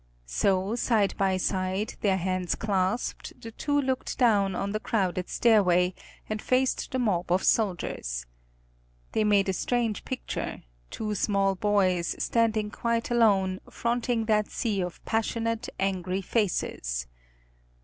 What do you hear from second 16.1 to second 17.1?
faces.